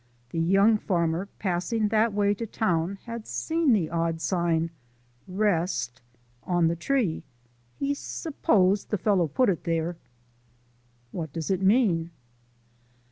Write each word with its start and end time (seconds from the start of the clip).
the 0.31 0.39
young 0.39 0.79
farmer, 0.79 1.29
passing 1.37 1.87
that 1.89 2.11
way 2.11 2.33
to 2.33 2.47
town, 2.47 2.97
had 3.05 3.27
seen 3.27 3.71
the 3.71 3.87
odd 3.87 4.19
sign 4.19 4.71
"Rest" 5.27 6.01
on 6.43 6.67
the 6.67 6.75
tree: 6.75 7.21
he 7.77 7.93
s'posed 7.93 8.89
the 8.89 8.97
fellow 8.97 9.27
put 9.27 9.47
it 9.47 9.63
there. 9.63 9.97
"What 11.11 11.31
does 11.31 11.51
it 11.51 11.61
mean?" 11.61 12.09